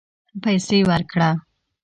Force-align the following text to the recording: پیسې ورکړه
پیسې 0.43 0.79
ورکړه 0.89 1.29